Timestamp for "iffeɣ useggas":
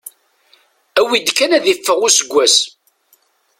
1.73-2.57